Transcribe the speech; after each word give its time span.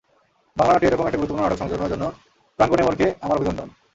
বাংলা 0.57 0.73
নাট্যে 0.73 0.87
এইরকম 0.87 1.05
একটা 1.05 1.19
গুরুত্বপূর্ণ 1.19 1.43
নাটক 1.43 1.59
সংযোজনের 1.61 1.91
জন্য 1.93 2.05
প্রাঙ্গণেমোরকে 2.59 3.07
আমার 3.21 3.37
অভিনন্দন। 3.37 3.67